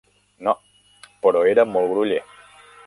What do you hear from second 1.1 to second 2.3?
però era molt groller.